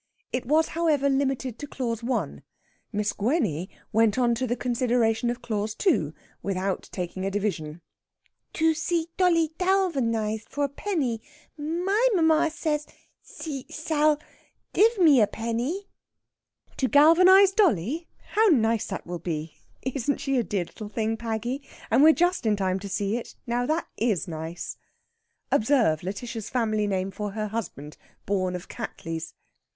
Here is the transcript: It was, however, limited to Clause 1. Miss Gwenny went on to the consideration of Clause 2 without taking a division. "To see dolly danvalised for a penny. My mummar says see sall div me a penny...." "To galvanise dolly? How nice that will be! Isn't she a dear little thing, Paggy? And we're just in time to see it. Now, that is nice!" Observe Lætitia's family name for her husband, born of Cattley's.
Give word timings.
It 0.33 0.47
was, 0.47 0.69
however, 0.69 1.11
limited 1.11 1.59
to 1.59 1.67
Clause 1.67 2.01
1. 2.01 2.41
Miss 2.91 3.13
Gwenny 3.13 3.69
went 3.93 4.17
on 4.17 4.33
to 4.33 4.47
the 4.47 4.55
consideration 4.55 5.29
of 5.29 5.43
Clause 5.43 5.75
2 5.75 6.11
without 6.41 6.89
taking 6.91 7.23
a 7.23 7.29
division. 7.29 7.81
"To 8.53 8.73
see 8.73 9.09
dolly 9.15 9.51
danvalised 9.59 10.49
for 10.49 10.63
a 10.63 10.69
penny. 10.69 11.21
My 11.55 12.07
mummar 12.15 12.49
says 12.49 12.87
see 13.21 13.67
sall 13.69 14.17
div 14.73 14.97
me 14.97 15.21
a 15.21 15.27
penny...." 15.27 15.87
"To 16.77 16.87
galvanise 16.87 17.51
dolly? 17.51 18.07
How 18.29 18.45
nice 18.47 18.87
that 18.87 19.05
will 19.05 19.19
be! 19.19 19.53
Isn't 19.83 20.17
she 20.19 20.35
a 20.39 20.43
dear 20.43 20.65
little 20.65 20.89
thing, 20.89 21.15
Paggy? 21.15 21.61
And 21.91 22.01
we're 22.01 22.13
just 22.13 22.47
in 22.47 22.55
time 22.55 22.79
to 22.79 22.89
see 22.89 23.17
it. 23.17 23.35
Now, 23.45 23.67
that 23.67 23.87
is 23.97 24.27
nice!" 24.27 24.77
Observe 25.51 26.01
Lætitia's 26.01 26.49
family 26.49 26.87
name 26.87 27.11
for 27.11 27.33
her 27.33 27.49
husband, 27.49 27.97
born 28.25 28.55
of 28.55 28.67
Cattley's. 28.67 29.35